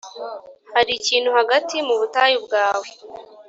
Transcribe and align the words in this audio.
hari 0.73 0.91
ikintu 0.99 1.29
hagati 1.37 1.75
mu 1.87 1.95
butayu 1.99 2.37
bwawe 2.45 2.87